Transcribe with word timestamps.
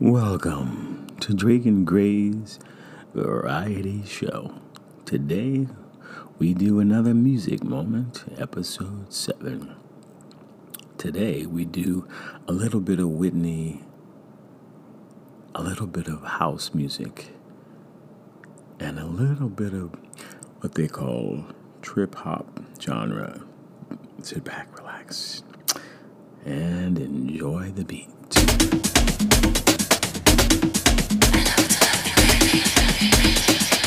Welcome 0.00 1.08
to 1.20 1.34
Draegon 1.34 1.84
Grey's 1.84 2.58
Variety 3.12 4.02
Show. 4.06 4.54
Today, 5.04 5.66
we 6.38 6.54
do 6.54 6.80
another 6.80 7.12
music 7.12 7.62
moment, 7.62 8.24
episode 8.38 9.12
7. 9.12 9.74
Today, 10.96 11.44
we 11.44 11.66
do 11.66 12.08
a 12.48 12.52
little 12.52 12.80
bit 12.80 12.98
of 12.98 13.10
Whitney, 13.10 13.82
a 15.54 15.62
little 15.62 15.86
bit 15.86 16.08
of 16.08 16.24
house 16.24 16.72
music, 16.72 17.34
and 18.78 18.98
a 18.98 19.04
little 19.04 19.50
bit 19.50 19.74
of 19.74 19.90
what 20.60 20.76
they 20.76 20.88
call 20.88 21.44
trip 21.82 22.14
hop 22.14 22.58
genre. 22.80 23.42
Sit 24.22 24.44
back, 24.44 24.78
relax, 24.78 25.42
and 26.46 26.98
enjoy 26.98 27.70
the 27.72 27.84
beat. 27.84 28.08
Thank 33.00 33.74
you. 33.74 33.79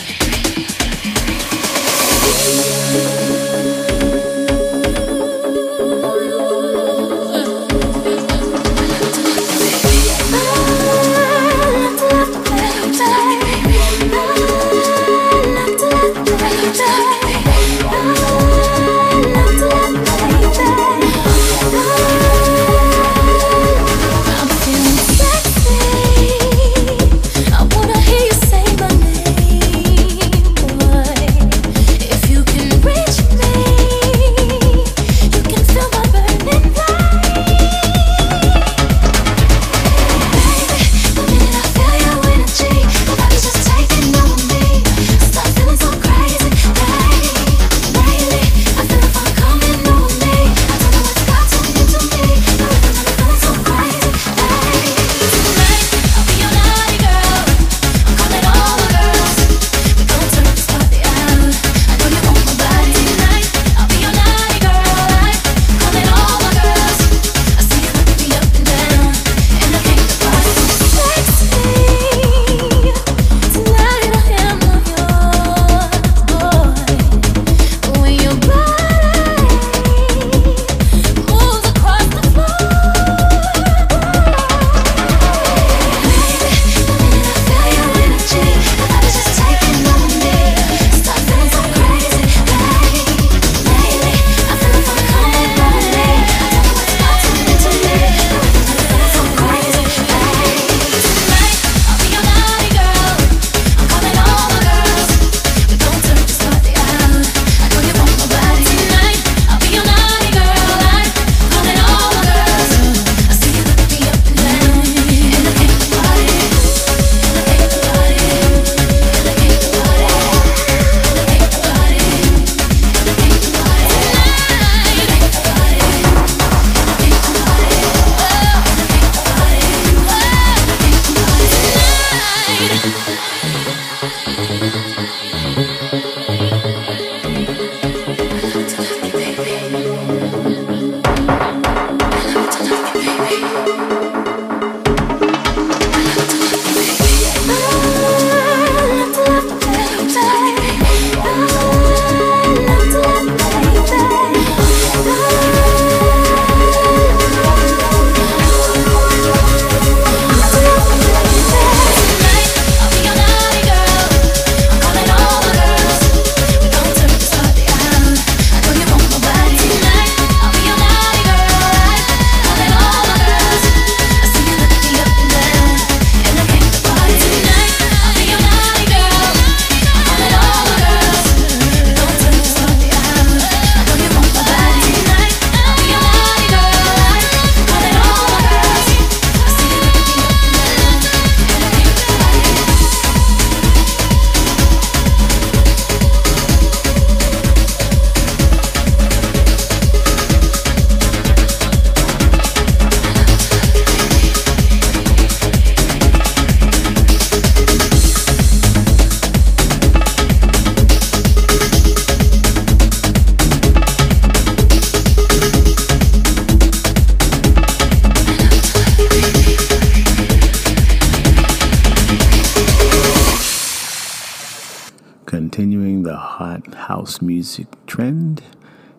house 227.14 227.22
music 227.22 227.68
trend. 227.86 228.42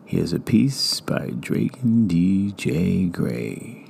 Here's 0.05 0.33
a 0.33 0.39
piece 0.39 1.01
by 1.01 1.31
Drake 1.41 1.83
and 1.83 2.09
DJ 2.09 3.11
Gray. 3.11 3.84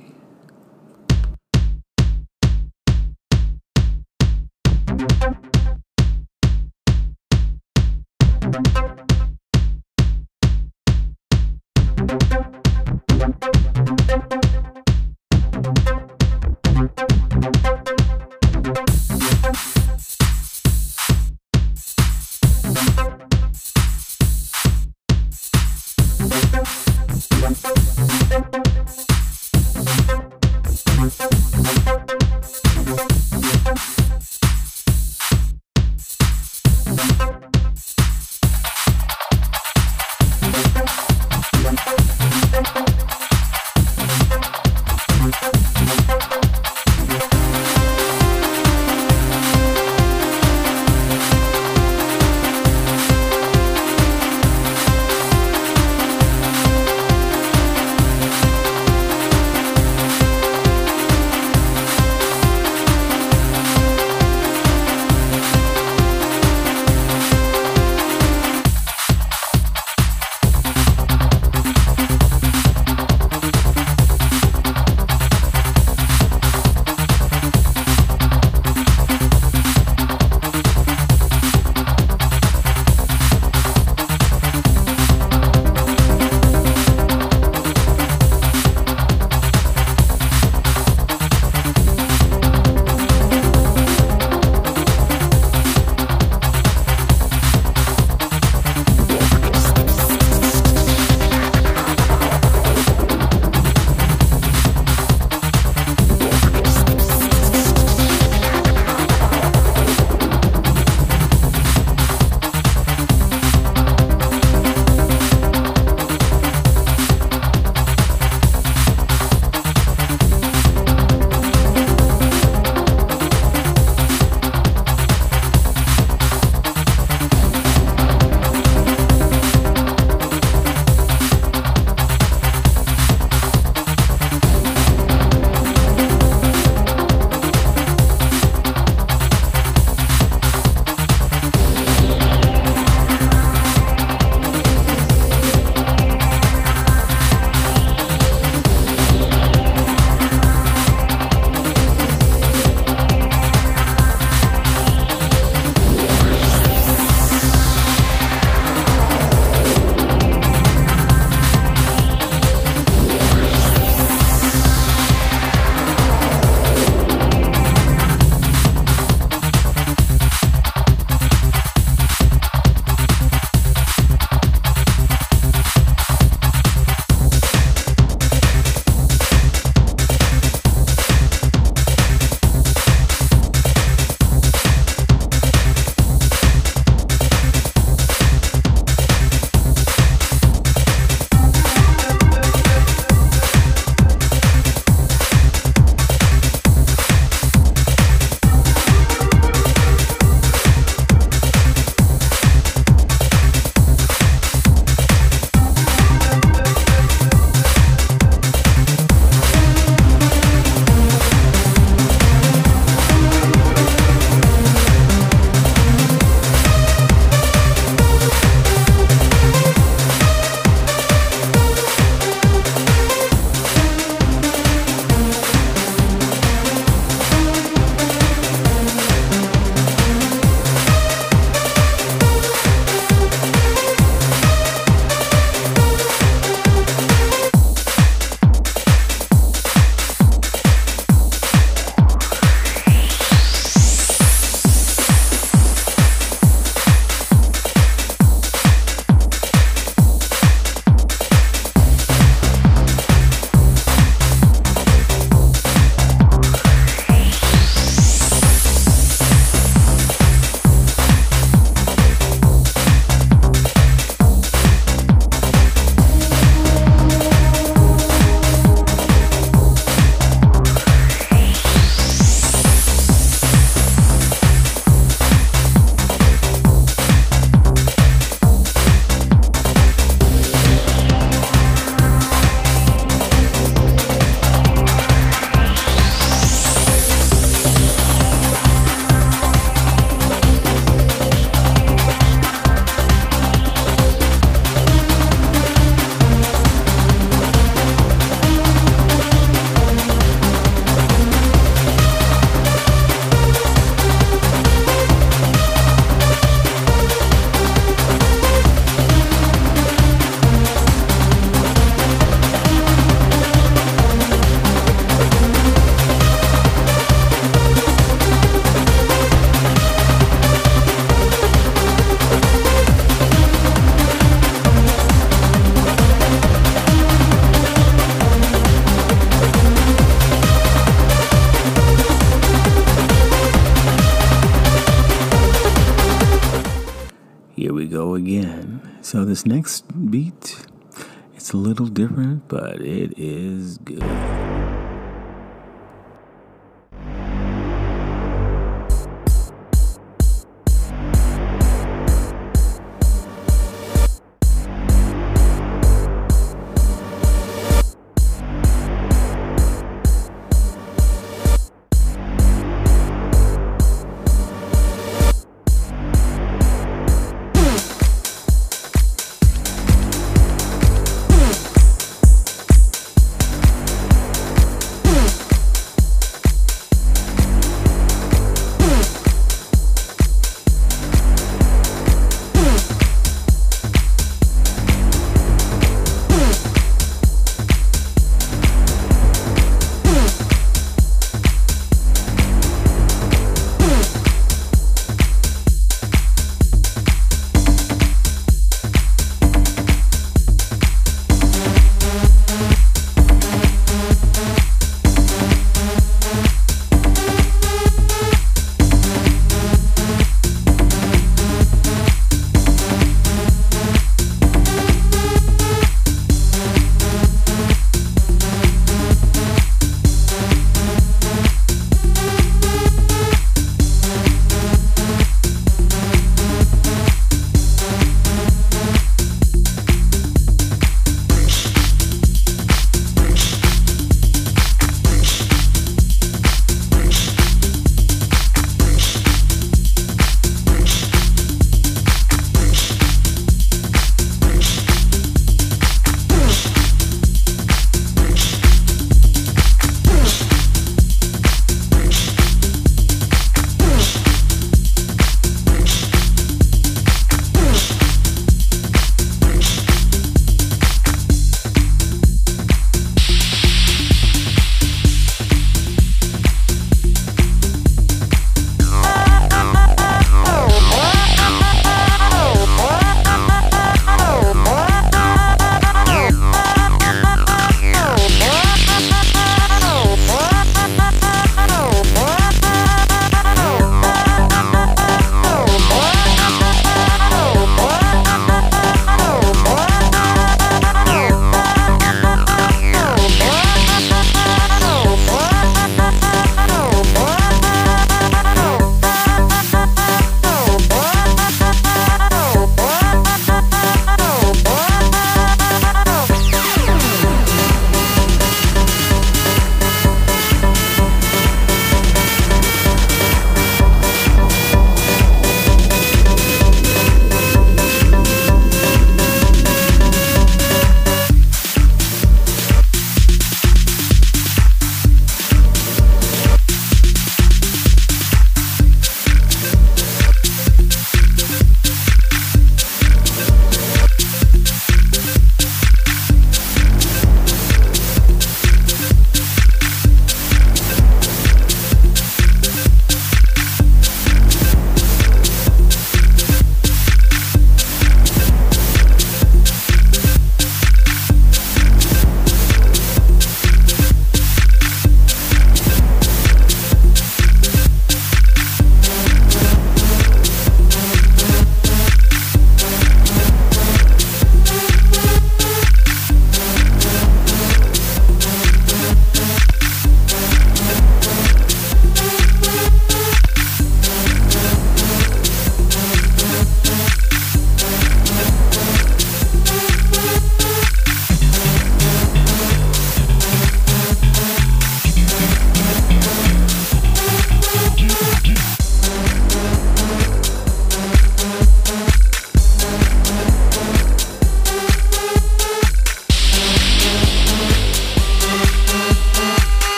Next 339.45 339.74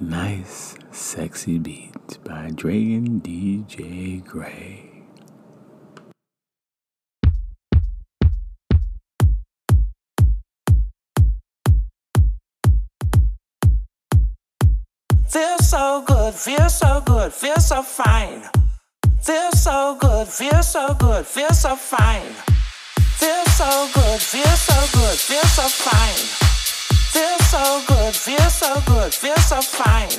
Nice, 0.00 0.76
sexy 0.92 1.58
Beat 1.58 2.22
by 2.22 2.50
Draegon 2.54 3.20
DJ 3.20 4.24
Grey. 4.24 5.02
Feel 15.26 15.58
so 15.58 16.04
good, 16.06 16.32
feel 16.32 16.68
so 16.68 17.02
good, 17.04 17.32
feel 17.32 17.56
so 17.56 17.82
fine. 17.82 18.44
Feel 19.20 19.50
so 19.50 19.96
good, 20.00 20.28
feel 20.28 20.62
so 20.62 20.94
good, 20.94 21.26
feel 21.26 21.50
so 21.50 21.74
fine. 21.74 22.32
Feel 23.18 23.44
so 23.46 23.88
good, 23.92 24.20
feel 24.20 24.44
so 24.44 24.96
good, 24.96 25.18
feel 25.18 25.42
so 25.42 25.62
fine. 25.66 26.47
Feel 27.12 27.38
so 27.38 27.82
good, 27.88 28.14
feel 28.14 28.50
so 28.50 28.80
good, 28.86 29.14
feel 29.14 29.36
so 29.36 29.60
fine. 29.62 30.10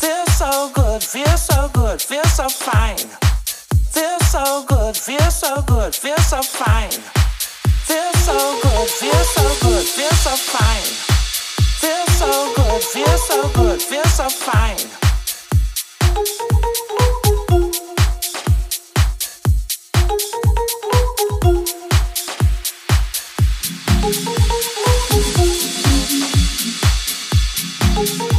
Feel 0.00 0.26
so 0.26 0.70
good, 0.74 1.02
feel 1.02 1.36
so 1.36 1.68
good, 1.72 2.02
feel 2.02 2.24
so 2.24 2.48
fine. 2.48 2.98
Feel 3.92 4.18
so 4.20 4.64
good, 4.68 4.96
feel 4.96 5.30
so 5.30 5.62
good, 5.62 5.94
feel 5.94 6.18
so 6.18 6.42
fine. 6.42 6.90
Feel 7.86 8.12
so 8.26 8.58
good, 8.62 8.88
feel 8.88 9.24
so 9.36 9.44
good, 9.62 9.86
feel 9.86 10.10
so 10.10 10.34
fine. 10.36 10.90
Feel 11.80 12.06
so 12.18 12.52
good, 12.56 12.82
feel 12.82 13.18
so 13.18 13.48
good, 13.54 13.80
feel 13.80 14.04
so 14.04 14.28
fine. 14.28 15.02
Now 28.02 28.31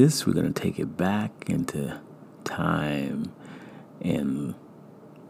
this, 0.00 0.26
we're 0.26 0.32
going 0.32 0.50
to 0.50 0.58
take 0.62 0.78
it 0.78 0.96
back 0.96 1.30
into 1.46 2.00
time 2.44 3.30
and 4.00 4.54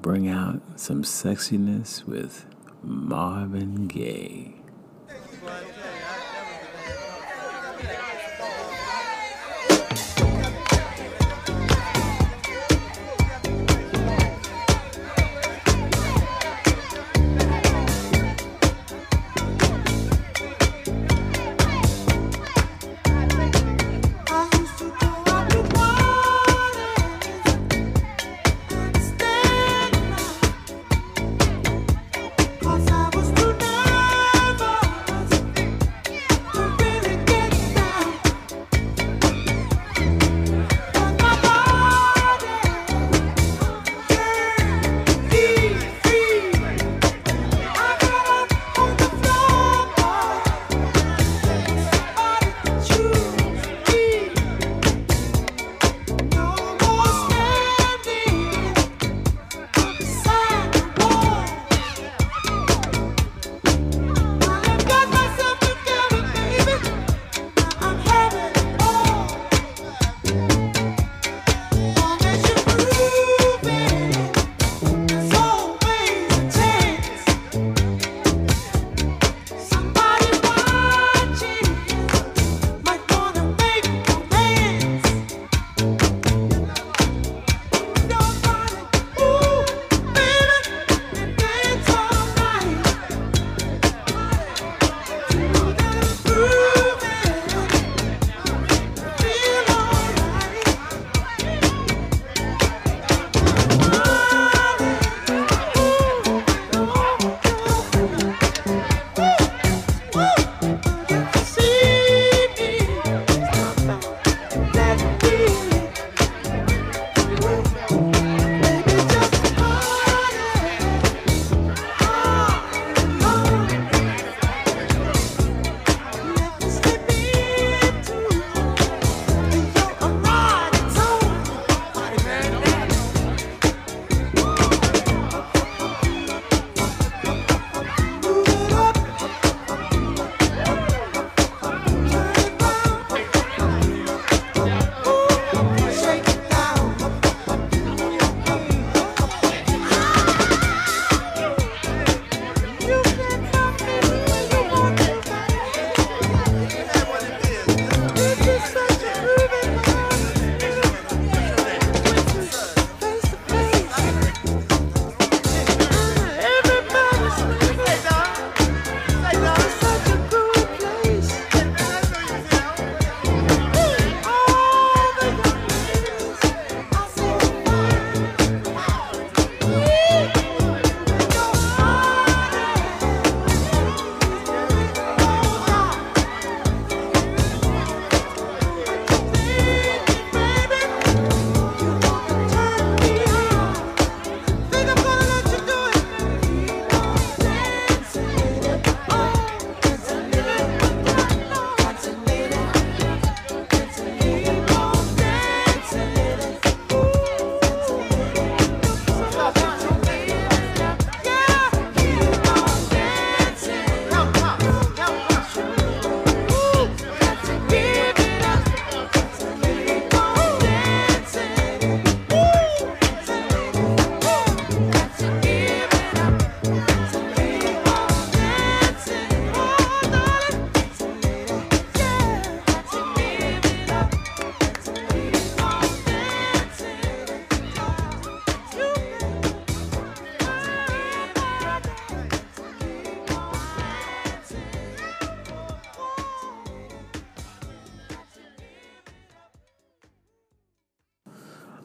bring 0.00 0.28
out 0.28 0.62
some 0.78 1.02
sexiness 1.02 2.04
with 2.04 2.46
Marvin 2.80 3.88
Gaye. 3.88 4.54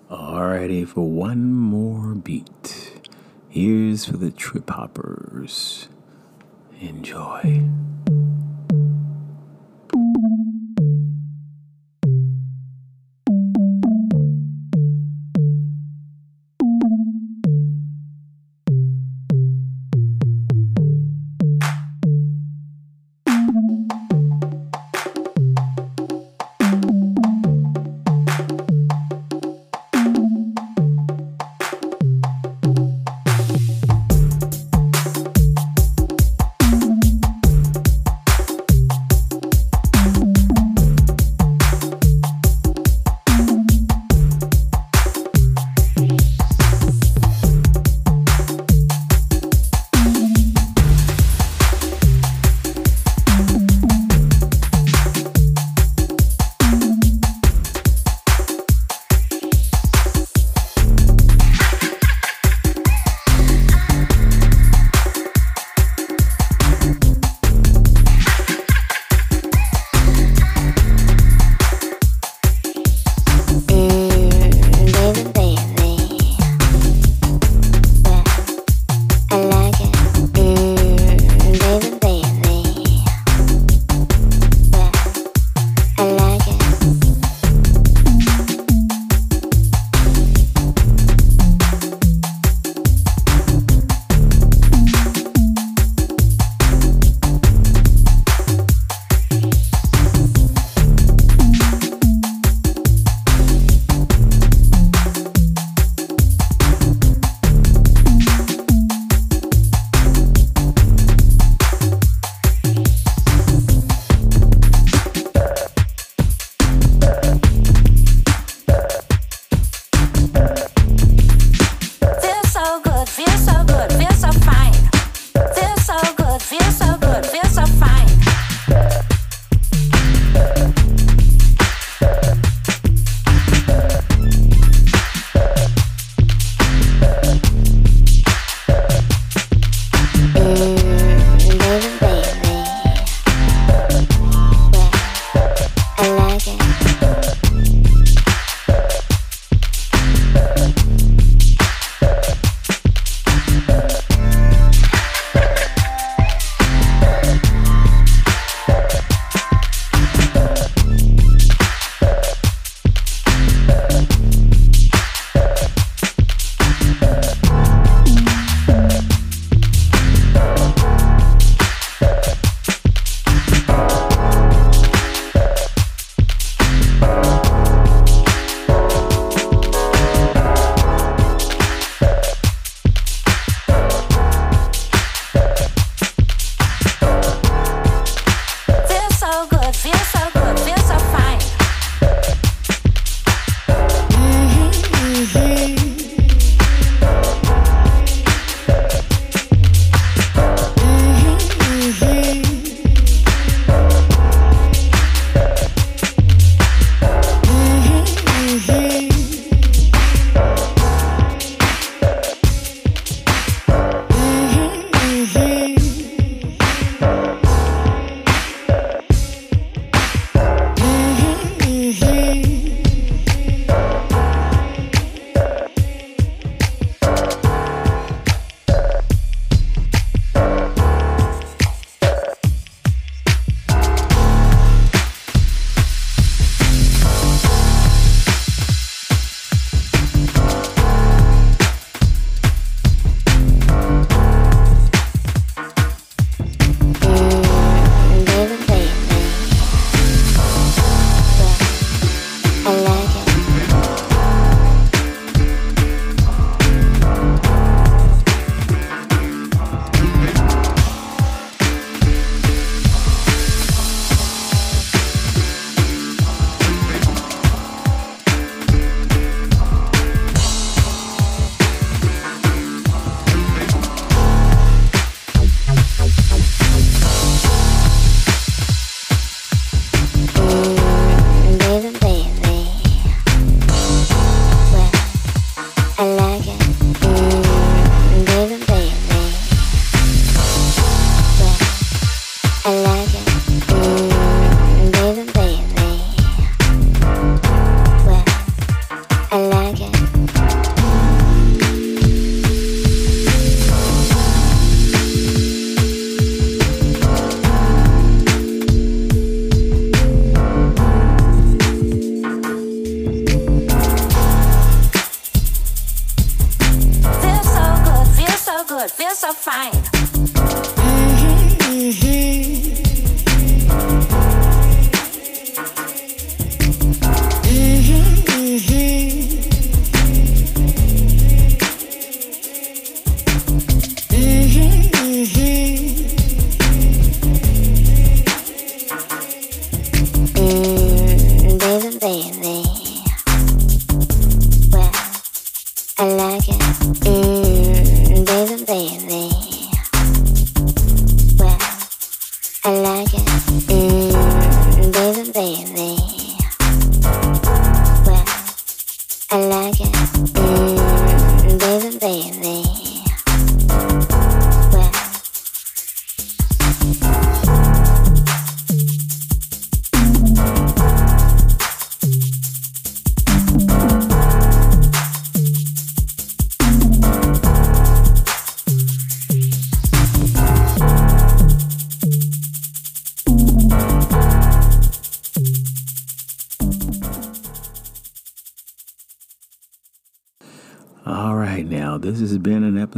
Alrighty, 0.09 0.87
for 0.87 1.09
one 1.09 1.51
more 1.51 2.13
beat. 2.13 3.01
Here's 3.49 4.05
for 4.05 4.17
the 4.17 4.29
trip 4.29 4.69
hoppers. 4.69 5.87
Enjoy. 6.79 7.67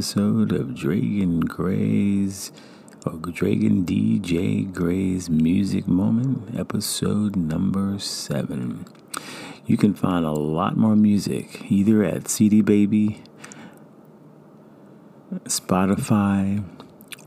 Episode 0.08 0.54
of 0.54 0.74
Draegon 0.74 1.42
Grey's 1.42 2.54
or 3.06 3.18
Draegon 3.18 3.86
DJ 3.86 4.74
Grey's 4.74 5.30
Music 5.30 5.86
Moment, 5.86 6.58
episode 6.58 7.36
number 7.36 8.00
seven. 8.00 8.86
You 9.66 9.76
can 9.76 9.94
find 9.94 10.24
a 10.24 10.32
lot 10.32 10.78
more 10.78 10.96
music 10.96 11.70
either 11.70 12.06
at 12.06 12.30
CD 12.30 12.62
Baby, 12.62 13.22
Spotify, 15.44 16.64